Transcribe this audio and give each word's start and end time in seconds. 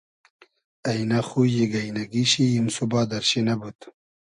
اݷنۂ 0.89 1.19
خویی 1.27 1.63
گݷنئگی 1.71 2.23
شی 2.31 2.43
ایم 2.53 2.67
سوبا 2.75 3.01
دئرشی 3.09 3.41
نئبود 3.45 3.79